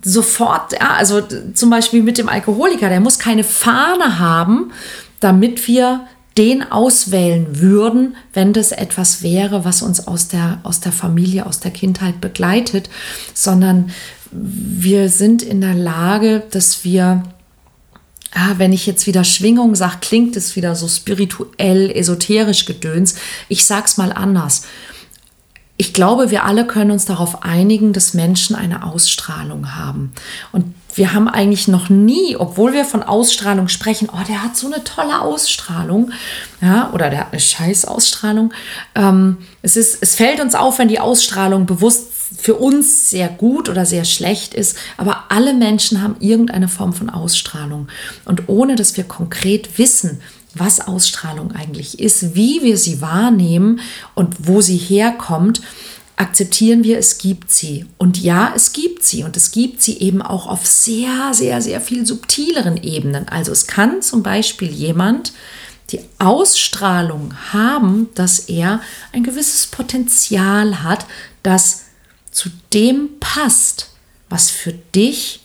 sofort, 0.04 0.74
ja, 0.74 0.94
also 0.94 1.22
zum 1.54 1.70
Beispiel 1.70 2.04
mit 2.04 2.18
dem 2.18 2.30
Alkoholiker, 2.30 2.90
der 2.90 3.00
muss 3.00 3.20
keine 3.20 3.44
Fahne 3.44 4.20
haben, 4.20 4.72
damit 5.20 5.68
wir 5.68 6.08
den 6.38 6.72
auswählen 6.72 7.60
würden, 7.60 8.16
wenn 8.34 8.54
das 8.54 8.72
etwas 8.72 9.24
wäre, 9.24 9.66
was 9.66 9.82
uns 9.82 10.08
aus 10.08 10.30
der, 10.30 10.60
aus 10.64 10.80
der 10.80 10.92
Familie, 10.92 11.46
aus 11.46 11.60
der 11.60 11.72
Kindheit 11.72 12.22
begleitet, 12.22 12.90
sondern 13.34 13.92
wir 14.32 15.10
sind 15.10 15.42
in 15.42 15.60
der 15.60 15.74
Lage, 15.74 16.44
dass 16.52 16.84
wir 16.84 17.24
ah, 18.34 18.56
wenn 18.58 18.74
ich 18.74 18.86
jetzt 18.86 19.08
wieder 19.08 19.24
Schwingung 19.24 19.76
sage, 19.76 19.98
klingt 20.02 20.36
es 20.36 20.56
wieder 20.56 20.76
so 20.76 20.88
spirituell, 20.88 21.92
esoterisch 21.92 22.66
gedöns. 22.66 23.16
Ich 23.48 23.66
sag's 23.66 23.98
mal 23.98 24.12
anders. 24.12 24.64
Ich 25.78 25.94
glaube, 25.94 26.30
wir 26.30 26.44
alle 26.44 26.68
können 26.68 26.92
uns 26.92 27.06
darauf 27.06 27.44
einigen, 27.44 27.94
dass 27.94 28.14
Menschen 28.14 28.54
eine 28.54 28.84
Ausstrahlung 28.84 29.78
haben. 29.78 30.12
Und 30.52 30.76
wir 30.94 31.14
haben 31.14 31.30
eigentlich 31.30 31.70
noch 31.70 31.88
nie, 31.88 32.36
obwohl 32.36 32.74
wir 32.74 32.84
von 32.84 33.02
Ausstrahlung 33.02 33.70
sprechen, 33.70 34.10
oh, 34.12 34.24
der 34.28 34.44
hat 34.44 34.58
so 34.58 34.68
eine 34.68 34.84
tolle 34.84 35.22
Ausstrahlung, 35.22 36.12
ja, 36.60 36.92
oder 36.92 37.10
der 37.10 37.22
hat 37.22 37.32
eine 37.32 37.40
Scheißausstrahlung. 37.40 38.54
Ähm, 38.96 39.38
es, 39.62 39.78
ist, 39.78 40.00
es 40.02 40.16
fällt 40.16 40.42
uns 40.42 40.54
auf, 40.54 40.80
wenn 40.80 40.90
die 40.90 41.00
Ausstrahlung 41.00 41.66
bewusst 41.66 42.19
für 42.38 42.56
uns 42.56 43.10
sehr 43.10 43.28
gut 43.28 43.70
oder 43.70 43.86
sehr 43.86 44.06
schlecht 44.06 44.54
ist, 44.54 44.78
aber 44.98 45.26
alle 45.30 45.54
Menschen 45.54 46.02
haben 46.02 46.16
irgendeine 46.20 46.68
Form 46.68 46.94
von 46.94 47.10
Ausstrahlung. 47.10 47.88
Und 48.26 48.48
ohne 48.48 48.76
dass 48.76 48.98
wir 48.98 49.04
konkret 49.04 49.78
wissen, 49.78 50.22
was 50.54 50.82
Ausstrahlung 50.82 51.52
eigentlich 51.52 52.00
ist, 52.00 52.36
wie 52.36 52.62
wir 52.64 52.78
sie 52.78 53.02
wahrnehmen 53.02 53.82
und 54.16 54.48
wo 54.48 54.62
sie 54.62 54.78
herkommt, 54.78 55.62
akzeptieren 56.16 56.84
wir, 56.84 56.98
es 56.98 57.18
gibt 57.18 57.52
sie. 57.52 57.86
Und 57.98 58.22
ja, 58.22 58.52
es 58.56 58.74
gibt 58.74 59.04
sie. 59.04 59.24
Und 59.24 59.38
es 59.38 59.52
gibt 59.52 59.82
sie 59.82 60.00
eben 60.00 60.22
auch 60.22 60.48
auf 60.48 60.66
sehr, 60.66 61.34
sehr, 61.34 61.62
sehr 61.62 61.80
viel 61.80 62.06
subtileren 62.06 62.78
Ebenen. 62.78 63.30
Also 63.30 63.52
es 63.52 63.68
kann 63.68 64.02
zum 64.02 64.22
Beispiel 64.22 64.70
jemand 64.70 65.34
die 65.92 66.02
Ausstrahlung 66.20 67.34
haben, 67.54 68.10
dass 68.16 68.40
er 68.40 68.82
ein 69.14 69.24
gewisses 69.24 69.68
Potenzial 69.68 70.84
hat, 70.84 71.06
das 71.42 71.86
zu 72.32 72.50
dem 72.74 73.10
passt, 73.20 73.92
was 74.30 74.50
für 74.50 74.74
dich 74.74 75.42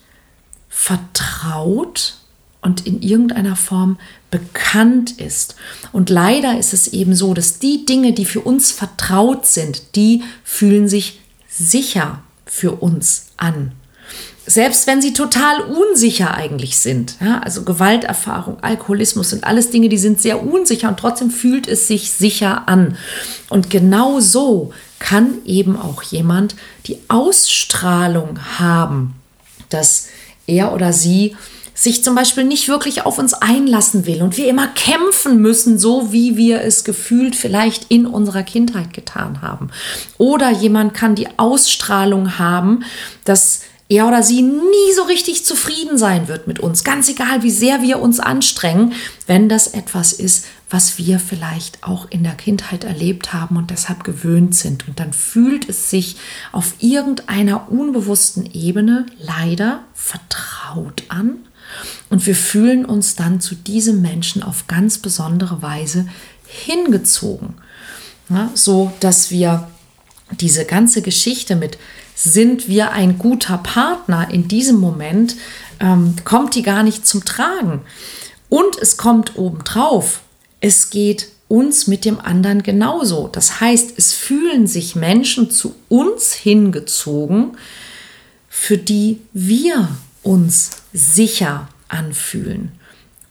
vertraut 0.68 2.16
und 2.60 2.86
in 2.86 3.02
irgendeiner 3.02 3.56
Form 3.56 3.98
bekannt 4.30 5.12
ist. 5.20 5.54
Und 5.92 6.10
leider 6.10 6.58
ist 6.58 6.72
es 6.72 6.88
eben 6.88 7.14
so, 7.14 7.34
dass 7.34 7.58
die 7.58 7.86
Dinge, 7.86 8.12
die 8.12 8.24
für 8.24 8.40
uns 8.40 8.72
vertraut 8.72 9.46
sind, 9.46 9.96
die 9.96 10.22
fühlen 10.42 10.88
sich 10.88 11.20
sicher 11.48 12.22
für 12.46 12.72
uns 12.72 13.26
an. 13.36 13.72
Selbst 14.46 14.86
wenn 14.86 15.00
sie 15.00 15.14
total 15.14 15.60
unsicher 15.60 16.34
eigentlich 16.34 16.78
sind. 16.78 17.16
Ja, 17.20 17.38
also 17.38 17.62
Gewalterfahrung, 17.62 18.58
Alkoholismus 18.60 19.30
sind 19.30 19.44
alles 19.44 19.70
Dinge, 19.70 19.88
die 19.88 19.98
sind 19.98 20.20
sehr 20.20 20.44
unsicher 20.44 20.88
und 20.88 20.98
trotzdem 20.98 21.30
fühlt 21.30 21.66
es 21.66 21.86
sich 21.86 22.10
sicher 22.10 22.68
an. 22.68 22.96
Und 23.48 23.70
genau 23.70 24.20
so 24.20 24.72
kann 24.98 25.38
eben 25.44 25.78
auch 25.78 26.02
jemand 26.02 26.56
die 26.86 26.98
Ausstrahlung 27.08 28.38
haben, 28.58 29.14
dass 29.68 30.08
er 30.46 30.72
oder 30.72 30.92
sie 30.92 31.36
sich 31.74 32.04
zum 32.04 32.14
Beispiel 32.14 32.44
nicht 32.44 32.68
wirklich 32.68 33.04
auf 33.04 33.18
uns 33.18 33.34
einlassen 33.34 34.06
will 34.06 34.22
und 34.22 34.36
wir 34.36 34.48
immer 34.48 34.68
kämpfen 34.68 35.42
müssen, 35.42 35.78
so 35.78 36.12
wie 36.12 36.36
wir 36.36 36.60
es 36.60 36.84
gefühlt 36.84 37.34
vielleicht 37.34 37.90
in 37.90 38.06
unserer 38.06 38.44
Kindheit 38.44 38.92
getan 38.92 39.42
haben. 39.42 39.70
Oder 40.16 40.50
jemand 40.50 40.94
kann 40.94 41.16
die 41.16 41.28
Ausstrahlung 41.36 42.38
haben, 42.38 42.84
dass 43.24 43.62
er 43.96 44.08
oder 44.08 44.22
sie 44.22 44.42
nie 44.42 44.92
so 44.94 45.02
richtig 45.02 45.44
zufrieden 45.44 45.98
sein 45.98 46.28
wird 46.28 46.46
mit 46.46 46.60
uns, 46.60 46.84
ganz 46.84 47.08
egal, 47.08 47.42
wie 47.42 47.50
sehr 47.50 47.82
wir 47.82 48.00
uns 48.00 48.20
anstrengen, 48.20 48.92
wenn 49.26 49.48
das 49.48 49.68
etwas 49.68 50.12
ist, 50.12 50.46
was 50.70 50.98
wir 50.98 51.18
vielleicht 51.18 51.82
auch 51.82 52.10
in 52.10 52.22
der 52.22 52.34
Kindheit 52.34 52.84
erlebt 52.84 53.32
haben 53.32 53.56
und 53.56 53.70
deshalb 53.70 54.04
gewöhnt 54.04 54.54
sind. 54.54 54.88
Und 54.88 55.00
dann 55.00 55.12
fühlt 55.12 55.68
es 55.68 55.90
sich 55.90 56.16
auf 56.52 56.74
irgendeiner 56.80 57.70
unbewussten 57.70 58.46
Ebene 58.52 59.06
leider 59.18 59.84
vertraut 59.92 61.04
an. 61.08 61.36
Und 62.10 62.26
wir 62.26 62.36
fühlen 62.36 62.84
uns 62.84 63.16
dann 63.16 63.40
zu 63.40 63.54
diesem 63.54 64.02
Menschen 64.02 64.42
auf 64.42 64.66
ganz 64.66 64.98
besondere 64.98 65.62
Weise 65.62 66.06
hingezogen. 66.46 67.54
Ja, 68.30 68.50
so 68.54 68.92
dass 69.00 69.30
wir 69.30 69.68
diese 70.40 70.64
ganze 70.64 71.02
Geschichte 71.02 71.56
mit 71.56 71.78
sind 72.14 72.68
wir 72.68 72.92
ein 72.92 73.18
guter 73.18 73.58
Partner 73.58 74.28
in 74.30 74.48
diesem 74.48 74.78
Moment 74.78 75.36
ähm, 75.80 76.14
kommt 76.24 76.54
die 76.54 76.62
gar 76.62 76.82
nicht 76.82 77.06
zum 77.06 77.24
Tragen. 77.24 77.82
Und 78.48 78.78
es 78.80 78.96
kommt 78.96 79.36
obendrauf. 79.36 80.20
Es 80.60 80.90
geht 80.90 81.28
uns 81.48 81.86
mit 81.86 82.04
dem 82.04 82.20
anderen 82.20 82.62
genauso. 82.62 83.28
Das 83.28 83.60
heißt, 83.60 83.94
es 83.96 84.12
fühlen 84.12 84.66
sich 84.66 84.96
Menschen 84.96 85.50
zu 85.50 85.74
uns 85.88 86.32
hingezogen, 86.32 87.56
für 88.48 88.78
die 88.78 89.20
wir 89.32 89.88
uns 90.22 90.70
sicher 90.92 91.68
anfühlen. 91.88 92.72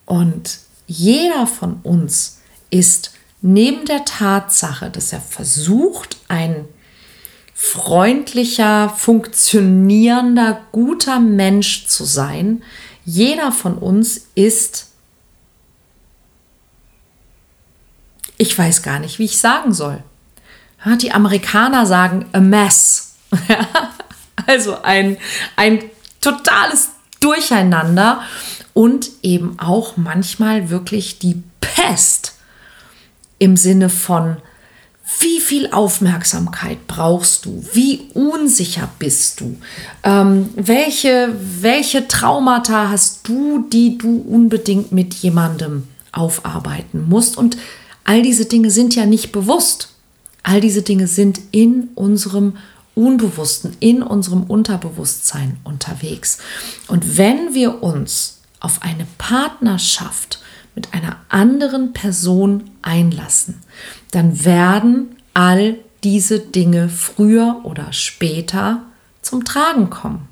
Und 0.06 0.60
jeder 0.86 1.48
von 1.48 1.80
uns 1.84 2.40
ist 2.70 3.14
neben 3.42 3.86
der 3.86 4.06
Tatsache, 4.06 4.90
dass 4.90 5.12
er 5.12 5.22
versucht, 5.22 6.18
ein 6.28 6.66
freundlicher, 7.64 8.90
funktionierender, 8.90 10.66
guter 10.74 11.22
Mensch 11.22 11.88
zu 11.88 12.04
sein, 12.04 12.62
jeder 13.06 13.54
von 13.54 13.78
uns 13.78 14.28
ist, 14.36 14.92
ich 18.38 18.60
weiß 18.60 18.84
gar 18.84 19.00
nicht, 19.00 19.18
wie 19.18 19.26
ich 19.26 19.38
sagen 19.38 19.74
soll. 19.74 20.04
Die 21.02 21.14
Amerikaner 21.14 21.86
sagen 21.86 22.26
a 22.34 22.42
mess. 22.42 23.16
also 24.46 24.82
ein, 24.82 25.16
ein 25.56 25.86
totales 26.20 26.90
Durcheinander 27.22 28.24
und 28.74 29.10
eben 29.22 29.58
auch 29.58 29.96
manchmal 29.96 30.70
wirklich 30.70 31.18
die 31.18 31.42
Pest 31.62 32.36
im 33.40 33.56
Sinne 33.56 33.88
von, 33.88 34.42
wie 35.20 35.40
viel 35.40 35.72
Aufmerksamkeit 35.72 36.88
brauchst 36.88 37.46
du? 37.46 37.64
Wie 37.74 38.10
unsicher 38.14 38.90
bist 39.00 39.40
du? 39.40 39.58
Ähm, 40.04 40.50
welche, 40.56 41.34
welche 41.62 42.08
Traumata 42.08 42.90
hast 42.90 43.28
du, 43.28 43.66
die 43.72 43.98
du 43.98 44.18
unbedingt 44.18 44.92
mit 44.92 45.14
jemandem 45.14 45.88
aufarbeiten 46.12 47.08
musst? 47.08 47.38
Und 47.38 47.58
all 48.04 48.22
diese 48.22 48.46
Dinge 48.46 48.72
sind 48.72 48.96
ja 48.96 49.06
nicht 49.06 49.32
bewusst. 49.32 49.90
All 50.44 50.60
diese 50.60 50.82
Dinge 50.82 51.08
sind 51.08 51.40
in 51.52 51.90
unserem 51.96 52.58
Unbewussten, 52.96 53.76
in 53.80 54.04
unserem 54.04 54.44
Unterbewusstsein 54.44 55.58
unterwegs. 55.64 56.38
Und 56.88 57.18
wenn 57.18 57.54
wir 57.54 57.82
uns 57.82 58.42
auf 58.60 58.82
eine 58.82 59.08
Partnerschaft 59.18 60.40
mit 60.76 60.94
einer 60.94 61.18
anderen 61.30 61.94
Person 61.94 62.70
einlassen, 62.82 63.62
dann 64.14 64.46
werden 64.46 65.16
all 65.34 65.78
diese 66.04 66.40
Dinge 66.40 66.90
früher 66.90 67.62
oder 67.64 67.92
später 67.94 68.84
zum 69.22 69.44
Tragen 69.44 69.90
kommen. 69.90 70.28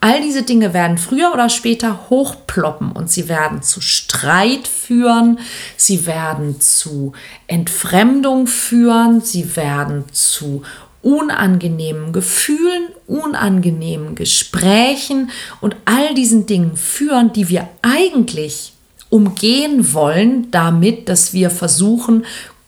All 0.00 0.20
diese 0.20 0.42
Dinge 0.42 0.74
werden 0.74 0.98
früher 0.98 1.32
oder 1.32 1.48
später 1.48 2.10
hochploppen 2.10 2.92
und 2.92 3.10
sie 3.10 3.28
werden 3.28 3.62
zu 3.62 3.80
Streit 3.80 4.68
führen, 4.68 5.38
sie 5.76 6.06
werden 6.06 6.60
zu 6.60 7.12
Entfremdung 7.46 8.46
führen, 8.46 9.22
sie 9.22 9.56
werden 9.56 10.04
zu 10.12 10.62
unangenehmen 11.00 12.12
Gefühlen, 12.12 12.88
unangenehmen 13.06 14.14
Gesprächen 14.14 15.30
und 15.60 15.76
all 15.84 16.14
diesen 16.14 16.46
Dingen 16.46 16.76
führen, 16.76 17.32
die 17.32 17.48
wir 17.48 17.68
eigentlich 17.80 18.72
umgehen 19.10 19.94
wollen, 19.94 20.50
damit, 20.50 21.08
dass 21.08 21.32
wir 21.32 21.48
versuchen, 21.48 22.24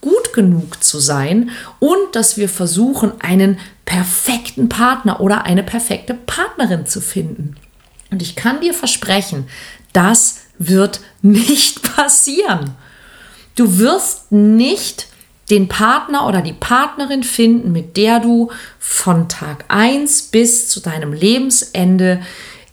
gut 0.07 0.33
genug 0.33 0.85
zu 0.85 1.01
sein 1.01 1.51
und 1.81 2.15
dass 2.15 2.37
wir 2.37 2.49
versuchen, 2.49 3.21
einen 3.21 3.59
perfekten 3.85 4.69
Partner 4.69 5.21
oder 5.21 5.47
eine 5.47 5.65
perfekte 5.65 6.15
Partnerin 6.15 6.87
zu 6.87 7.01
finden. 7.01 7.57
Und 8.13 8.23
ich 8.23 8.37
kann 8.37 8.61
dir 8.61 8.73
versprechen, 8.73 9.49
das 9.93 10.43
wird 10.59 11.01
nicht 11.23 11.83
passieren. 11.97 12.77
Du 13.57 13.79
wirst 13.79 14.31
nicht 14.31 15.09
den 15.51 15.67
Partner 15.67 16.29
oder 16.29 16.41
die 16.41 16.53
Partnerin 16.53 17.25
finden, 17.25 17.73
mit 17.73 17.97
der 17.97 18.21
du 18.21 18.53
von 18.79 19.29
Tag 19.29 19.65
1 19.67 20.23
bis 20.31 20.69
zu 20.69 20.79
deinem 20.79 21.13
Lebensende 21.13 22.21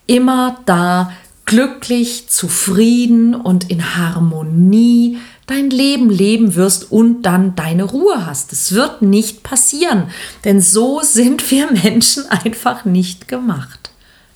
immer 0.05 0.59
da 0.67 1.11
glücklich, 1.45 2.29
zufrieden 2.29 3.33
und 3.33 3.71
in 3.71 3.97
Harmonie 3.97 5.17
dein 5.47 5.69
Leben 5.69 6.09
leben 6.09 6.55
wirst 6.55 6.91
und 6.91 7.23
dann 7.23 7.55
deine 7.55 7.83
Ruhe 7.83 8.25
hast. 8.25 8.53
Es 8.53 8.73
wird 8.73 9.01
nicht 9.01 9.43
passieren, 9.43 10.09
denn 10.45 10.61
so 10.61 11.01
sind 11.01 11.49
wir 11.51 11.71
Menschen 11.71 12.29
einfach 12.29 12.85
nicht 12.85 13.27
gemacht. 13.27 13.91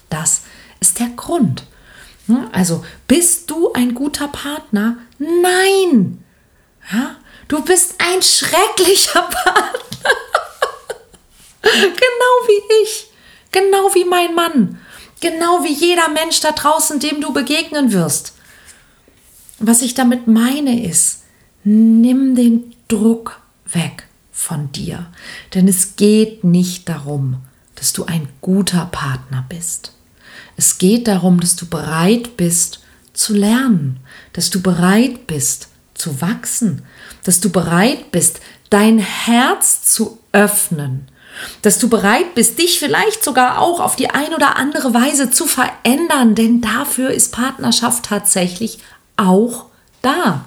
Das 0.09 0.41
ist 0.79 0.99
der 0.99 1.09
Grund. 1.09 1.63
Hm? 2.27 2.47
Also, 2.51 2.83
bist 3.07 3.49
du 3.49 3.73
ein 3.73 3.93
guter 3.93 4.27
Partner? 4.27 4.97
Nein! 5.17 6.23
Ja? 6.91 7.15
Du 7.47 7.63
bist 7.63 7.95
ein 7.99 8.21
schrecklicher 8.21 9.21
Partner. 9.43 10.11
genau 11.61 12.47
wie 12.47 12.83
ich. 12.83 13.07
Genau 13.51 13.93
wie 13.93 14.05
mein 14.05 14.35
Mann. 14.35 14.79
Genau 15.21 15.63
wie 15.63 15.73
jeder 15.73 16.09
Mensch 16.09 16.41
da 16.41 16.51
draußen, 16.51 16.99
dem 16.99 17.21
du 17.21 17.33
begegnen 17.33 17.91
wirst. 17.91 18.33
Was 19.59 19.81
ich 19.81 19.93
damit 19.93 20.27
meine 20.27 20.83
ist, 20.85 21.23
nimm 21.63 22.35
den 22.35 22.75
Druck 22.87 23.39
weg 23.65 24.07
von 24.31 24.71
dir. 24.71 25.07
Denn 25.53 25.67
es 25.67 25.95
geht 25.95 26.43
nicht 26.43 26.87
darum, 26.87 27.37
dass 27.75 27.93
du 27.93 28.05
ein 28.05 28.29
guter 28.41 28.85
Partner 28.91 29.45
bist. 29.49 29.93
Es 30.55 30.77
geht 30.77 31.07
darum, 31.07 31.39
dass 31.39 31.55
du 31.55 31.67
bereit 31.67 32.37
bist 32.37 32.83
zu 33.13 33.33
lernen, 33.33 33.99
dass 34.33 34.49
du 34.49 34.61
bereit 34.61 35.27
bist 35.27 35.69
zu 35.93 36.21
wachsen, 36.21 36.83
dass 37.23 37.39
du 37.39 37.49
bereit 37.49 38.11
bist, 38.11 38.39
dein 38.69 38.99
Herz 38.99 39.83
zu 39.83 40.19
öffnen, 40.31 41.07
dass 41.61 41.79
du 41.79 41.89
bereit 41.89 42.35
bist, 42.35 42.59
dich 42.59 42.79
vielleicht 42.79 43.23
sogar 43.23 43.59
auch 43.59 43.79
auf 43.79 43.95
die 43.95 44.09
ein 44.09 44.33
oder 44.33 44.55
andere 44.55 44.93
Weise 44.93 45.29
zu 45.29 45.45
verändern, 45.45 46.35
denn 46.35 46.61
dafür 46.61 47.11
ist 47.11 47.31
Partnerschaft 47.31 48.05
tatsächlich 48.05 48.79
auch 49.17 49.65
da. 50.01 50.45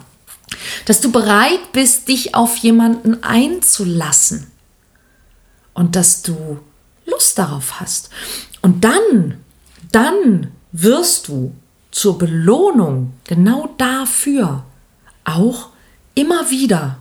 Dass 0.87 1.01
du 1.01 1.13
bereit 1.13 1.73
bist, 1.73 2.09
dich 2.09 2.35
auf 2.35 2.57
jemanden 2.57 3.23
einzulassen 3.23 4.51
und 5.75 5.97
dass 5.97 6.23
du 6.23 6.59
Lust 7.07 7.39
darauf 7.39 7.81
hast. 7.81 8.11
Und 8.63 8.85
dann, 8.85 9.41
dann 9.93 10.53
wirst 10.73 11.29
du 11.29 11.55
zur 11.91 12.19
Belohnung 12.19 13.15
genau 13.25 13.75
dafür 13.79 14.65
auch 15.25 15.71
immer 16.15 16.51
wieder 16.51 16.99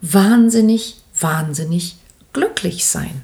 wahnsinnig, 0.00 1.00
wahnsinnig 1.18 1.96
glücklich 2.32 2.86
sein. 2.86 3.22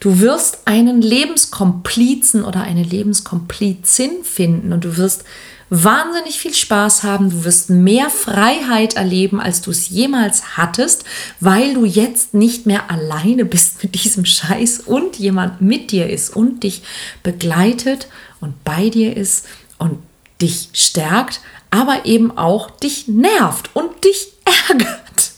Du 0.00 0.20
wirst 0.20 0.66
einen 0.66 1.02
Lebenskomplizen 1.02 2.44
oder 2.44 2.62
eine 2.62 2.82
Lebenskomplizin 2.82 4.22
finden 4.22 4.72
und 4.72 4.84
du 4.84 4.96
wirst 4.96 5.24
wahnsinnig 5.70 6.38
viel 6.38 6.54
Spaß 6.54 7.02
haben. 7.02 7.30
Du 7.30 7.44
wirst 7.44 7.70
mehr 7.70 8.10
Freiheit 8.10 8.94
erleben, 8.94 9.40
als 9.40 9.62
du 9.62 9.70
es 9.70 9.88
jemals 9.88 10.56
hattest, 10.56 11.04
weil 11.40 11.74
du 11.74 11.84
jetzt 11.84 12.34
nicht 12.34 12.66
mehr 12.66 12.90
alleine 12.90 13.44
bist 13.44 13.82
mit 13.82 13.94
diesem 13.94 14.24
Scheiß 14.24 14.80
und 14.80 15.16
jemand 15.16 15.60
mit 15.60 15.90
dir 15.90 16.08
ist 16.08 16.34
und 16.34 16.62
dich 16.62 16.82
begleitet 17.22 18.08
und 18.40 18.62
bei 18.64 18.90
dir 18.90 19.16
ist 19.16 19.46
und 19.78 19.98
dich 20.40 20.68
stärkt, 20.72 21.40
aber 21.70 22.04
eben 22.04 22.36
auch 22.36 22.70
dich 22.70 23.08
nervt 23.08 23.70
und 23.74 24.04
dich 24.04 24.28
ärgert. 24.68 25.32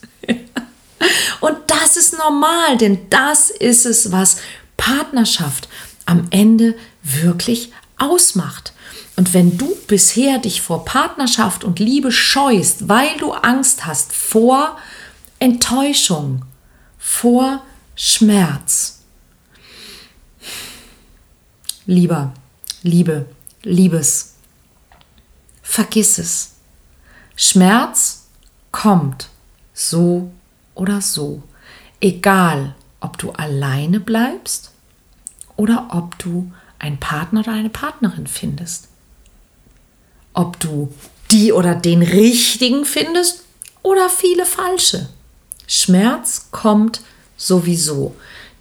und 1.41 1.57
das 1.67 1.97
ist 1.97 2.19
normal, 2.19 2.77
denn 2.79 3.09
das 3.11 3.51
ist 3.51 3.87
es, 3.87 4.13
was 4.13 4.39
Partnerschaft 4.77 5.69
am 6.05 6.29
Ende 6.31 6.75
wirklich 7.03 7.73
ausmacht. 7.99 8.73
Und 9.17 9.33
wenn 9.33 9.57
du 9.57 9.75
bisher 9.87 10.39
dich 10.39 10.61
vor 10.61 10.85
Partnerschaft 10.85 11.65
und 11.65 11.79
Liebe 11.79 12.13
scheust, 12.13 12.89
weil 12.89 13.17
du 13.19 13.33
Angst 13.33 13.87
hast 13.87 14.13
vor 14.13 14.77
Enttäuschung, 15.39 16.45
vor 16.99 17.63
Schmerz, 17.95 19.01
lieber, 21.87 22.33
Liebe, 22.83 23.27
Liebes, 23.63 24.35
vergiss 25.63 26.19
es. 26.19 26.53
Schmerz 27.37 28.27
kommt 28.71 29.29
so 29.73 30.31
oder 30.75 31.01
so, 31.01 31.43
egal 32.01 32.75
ob 33.01 33.19
du 33.19 33.31
alleine 33.33 34.01
bleibst 34.01 34.73
oder 35.57 35.89
ob 35.91 36.19
du 36.19 36.53
einen 36.87 36.99
Partner 36.99 37.41
oder 37.41 37.53
eine 37.53 37.71
Partnerin 37.71 38.27
findest. 38.27 38.89
Ob 40.33 40.61
du 40.61 40.93
die 41.31 41.53
oder 41.53 41.75
den 41.75 42.03
richtigen 42.03 42.85
findest 42.85 43.45
oder 43.83 44.09
viele 44.09 44.47
falsche. 44.47 45.09
Schmerz 45.67 46.49
kommt 46.51 47.03
sowieso, 47.37 48.15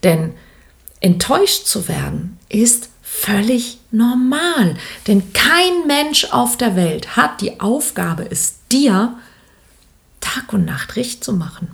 denn 0.04 0.34
enttäuscht 1.00 1.66
zu 1.66 1.88
werden 1.88 2.40
ist 2.50 2.90
völlig 3.02 3.80
normal. 3.92 4.76
Denn 5.08 5.32
kein 5.34 5.88
Mensch 5.88 6.26
auf 6.32 6.58
der 6.58 6.76
Welt 6.76 7.16
hat 7.16 7.42
die 7.42 7.60
Aufgabe, 7.60 8.28
es 8.30 8.56
dir 8.72 9.16
Tag 10.20 10.54
und 10.54 10.66
Nacht 10.66 10.96
recht 10.96 11.24
zu 11.24 11.34
machen. 11.34 11.70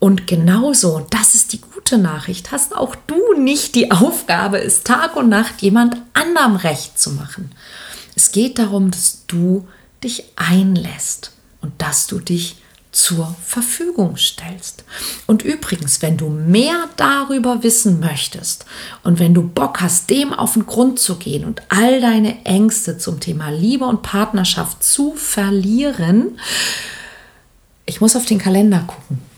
Und 0.00 0.26
genauso, 0.26 1.06
das 1.10 1.34
ist 1.34 1.52
die 1.52 1.60
gute 1.60 1.98
Nachricht, 1.98 2.50
hast 2.52 2.74
auch 2.74 2.96
du 3.06 3.34
nicht 3.38 3.74
die 3.74 3.92
Aufgabe, 3.92 4.58
es 4.58 4.82
Tag 4.82 5.14
und 5.14 5.28
Nacht 5.28 5.60
jemand 5.60 5.98
anderem 6.14 6.56
recht 6.56 6.98
zu 6.98 7.10
machen. 7.10 7.52
Es 8.16 8.32
geht 8.32 8.58
darum, 8.58 8.90
dass 8.90 9.26
du 9.26 9.68
dich 10.02 10.24
einlässt 10.36 11.32
und 11.60 11.72
dass 11.78 12.06
du 12.06 12.18
dich 12.18 12.56
zur 12.92 13.36
Verfügung 13.44 14.16
stellst. 14.16 14.84
Und 15.26 15.42
übrigens, 15.42 16.00
wenn 16.00 16.16
du 16.16 16.28
mehr 16.28 16.88
darüber 16.96 17.62
wissen 17.62 18.00
möchtest 18.00 18.64
und 19.04 19.18
wenn 19.18 19.34
du 19.34 19.42
Bock 19.42 19.82
hast, 19.82 20.10
dem 20.10 20.32
auf 20.32 20.54
den 20.54 20.66
Grund 20.66 20.98
zu 20.98 21.16
gehen 21.16 21.44
und 21.44 21.62
all 21.68 22.00
deine 22.00 22.44
Ängste 22.44 22.98
zum 22.98 23.20
Thema 23.20 23.50
Liebe 23.50 23.84
und 23.84 24.02
Partnerschaft 24.02 24.82
zu 24.82 25.14
verlieren, 25.14 26.38
ich 27.86 28.00
muss 28.00 28.16
auf 28.16 28.24
den 28.24 28.38
Kalender 28.38 28.80
gucken. 28.86 29.29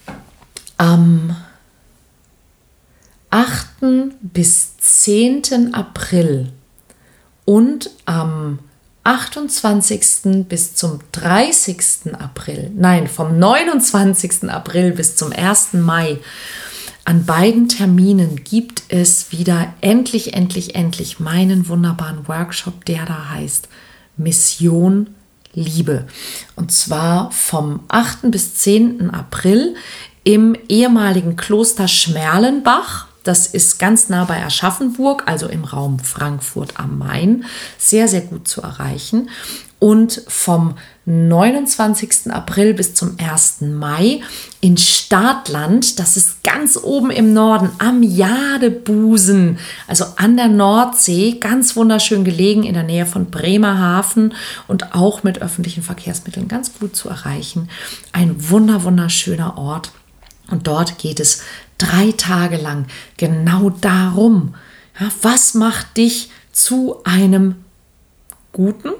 Am 0.83 1.37
8. 3.31 4.16
bis 4.21 4.79
10. 4.79 5.75
April 5.75 6.53
und 7.45 7.88
am 8.05 8.59
28. 9.05 10.49
bis 10.49 10.75
zum 10.75 10.99
30. 11.12 12.16
April, 12.18 12.73
nein, 12.75 13.07
vom 13.07 13.38
29. 13.38 14.51
April 14.51 14.90
bis 14.90 15.14
zum 15.14 15.31
1. 15.31 15.75
Mai, 15.75 16.18
an 17.05 17.27
beiden 17.27 17.68
Terminen 17.68 18.42
gibt 18.42 18.83
es 18.88 19.31
wieder 19.31 19.73
endlich, 19.83 20.35
endlich, 20.35 20.75
endlich 20.75 21.21
meinen 21.21 21.68
wunderbaren 21.68 22.27
Workshop, 22.27 22.85
der 22.87 23.07
da 23.07 23.31
heißt 23.31 23.68
Mission 24.16 25.14
Liebe. 25.55 26.07
Und 26.57 26.73
zwar 26.73 27.31
vom 27.31 27.81
8. 27.87 28.31
bis 28.33 28.57
10. 28.57 29.11
April 29.11 29.77
im 30.25 30.57
ehemaligen 30.69 31.37
Kloster 31.37 31.89
Schmerlenbach 31.89 33.09
das 33.23 33.47
ist 33.47 33.79
ganz 33.79 34.09
nah 34.09 34.25
bei 34.25 34.45
Aschaffenburg, 34.45 35.25
also 35.27 35.47
im 35.47 35.65
Raum 35.65 35.99
Frankfurt 35.99 36.79
am 36.79 36.99
Main, 36.99 37.45
sehr, 37.79 38.09
sehr 38.09 38.23
gut 38.23 38.49
zu 38.49 38.63
erreichen. 38.63 39.31
Und 39.79 40.23
vom 40.29 40.77
29. 41.07 42.31
April 42.31 42.73
bis 42.73 42.95
zum 42.95 43.17
1. 43.19 43.63
Mai 43.63 44.21
in 44.61 44.77
Startland, 44.77 45.99
das 45.99 46.17
ist 46.17 46.45
ganz 46.45 46.79
oben 46.81 47.11
im 47.11 47.33
Norden 47.33 47.71
am 47.79 48.05
Jadebusen, 48.05 49.59
also 49.89 50.05
an 50.17 50.37
der 50.37 50.47
Nordsee, 50.47 51.39
ganz 51.41 51.75
wunderschön 51.75 52.23
gelegen 52.23 52.63
in 52.63 52.75
der 52.75 52.85
Nähe 52.85 53.07
von 53.07 53.31
Bremerhaven 53.31 54.35
und 54.69 54.95
auch 54.95 55.25
mit 55.25 55.43
öffentlichen 55.43 55.83
Verkehrsmitteln 55.83 56.47
ganz 56.47 56.79
gut 56.79 56.95
zu 56.95 57.09
erreichen. 57.09 57.69
Ein 58.13 58.51
wunder, 58.51 58.85
wunderschöner 58.85 59.59
Ort. 59.59 59.91
Und 60.53 60.67
dort 60.67 60.99
geht 60.99 61.19
es 61.19 61.43
drei 61.79 62.12
Tage 62.12 62.59
lang 62.59 62.87
genau 63.17 63.71
darum. 63.71 64.55
Ja, 65.01 65.11
was 65.23 65.55
macht 65.55 65.97
dich 65.97 66.31
zu 66.53 67.03
einem 67.05 67.65
guten, 68.53 68.93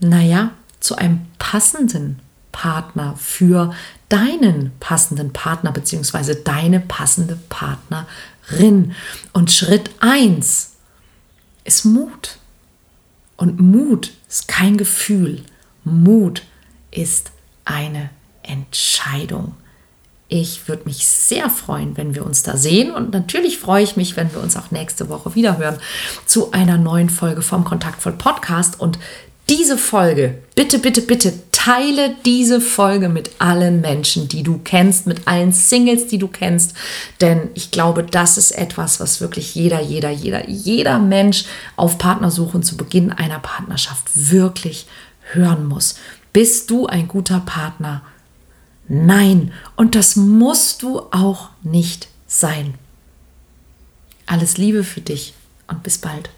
naja, 0.00 0.50
zu 0.80 0.96
einem 0.96 1.22
passenden 1.38 2.20
Partner 2.52 3.16
für 3.16 3.74
deinen 4.10 4.72
passenden 4.80 5.32
Partner 5.32 5.72
bzw. 5.72 6.34
deine 6.44 6.78
passende 6.78 7.38
Partnerin. 7.48 8.94
Und 9.32 9.50
Schritt 9.50 9.90
1 10.00 10.72
ist 11.64 11.84
Mut. 11.86 12.36
Und 13.38 13.60
Mut 13.60 14.12
ist 14.28 14.46
kein 14.46 14.76
Gefühl. 14.76 15.42
Mut 15.84 16.42
ist 16.90 17.30
eine 17.64 18.10
Entscheidung. 18.42 19.54
Ich 20.28 20.68
würde 20.68 20.82
mich 20.84 21.08
sehr 21.08 21.48
freuen, 21.48 21.96
wenn 21.96 22.14
wir 22.14 22.24
uns 22.24 22.42
da 22.42 22.58
sehen. 22.58 22.92
Und 22.92 23.12
natürlich 23.12 23.58
freue 23.58 23.82
ich 23.82 23.96
mich, 23.96 24.14
wenn 24.16 24.32
wir 24.32 24.42
uns 24.42 24.56
auch 24.56 24.70
nächste 24.70 25.08
Woche 25.08 25.34
wieder 25.34 25.56
hören 25.56 25.78
zu 26.26 26.52
einer 26.52 26.76
neuen 26.76 27.08
Folge 27.08 27.40
vom 27.40 27.64
Kontaktvoll 27.64 28.12
Podcast. 28.12 28.78
Und 28.78 28.98
diese 29.48 29.78
Folge, 29.78 30.36
bitte, 30.54 30.78
bitte, 30.78 31.00
bitte 31.00 31.32
teile 31.50 32.14
diese 32.26 32.60
Folge 32.60 33.08
mit 33.08 33.30
allen 33.38 33.80
Menschen, 33.80 34.28
die 34.28 34.42
du 34.42 34.60
kennst, 34.62 35.06
mit 35.06 35.26
allen 35.26 35.52
Singles, 35.52 36.06
die 36.06 36.18
du 36.18 36.28
kennst. 36.28 36.74
Denn 37.22 37.48
ich 37.54 37.70
glaube, 37.70 38.02
das 38.02 38.36
ist 38.36 38.50
etwas, 38.50 39.00
was 39.00 39.22
wirklich 39.22 39.54
jeder, 39.54 39.80
jeder, 39.80 40.10
jeder, 40.10 40.46
jeder 40.48 40.98
Mensch 40.98 41.46
auf 41.76 41.96
Partnersuche 41.96 42.58
und 42.58 42.64
zu 42.64 42.76
Beginn 42.76 43.12
einer 43.12 43.38
Partnerschaft 43.38 44.04
wirklich 44.14 44.86
hören 45.32 45.66
muss. 45.66 45.94
Bist 46.34 46.70
du 46.70 46.86
ein 46.86 47.08
guter 47.08 47.40
Partner? 47.40 48.02
Nein, 48.88 49.52
und 49.76 49.94
das 49.94 50.16
musst 50.16 50.82
du 50.82 51.00
auch 51.10 51.50
nicht 51.62 52.08
sein. 52.26 52.74
Alles 54.26 54.56
Liebe 54.56 54.82
für 54.82 55.02
dich 55.02 55.34
und 55.66 55.82
bis 55.82 55.98
bald. 55.98 56.30